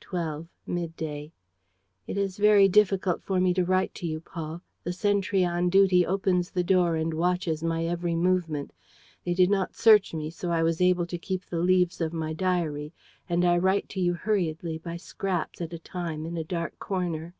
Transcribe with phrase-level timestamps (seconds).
[0.00, 1.34] "Twelve mid day.
[2.06, 4.62] "It is very difficult for me to write to you, Paul.
[4.82, 8.72] The sentry on duty opens the door and watches my every movement.
[9.26, 12.32] They did not search me, so I was able to keep the leaves of my
[12.32, 12.94] diary;
[13.28, 17.34] and I write to you hurriedly, by scraps at a time, in a dark corner.